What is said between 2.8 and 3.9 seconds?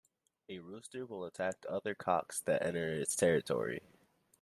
its territory.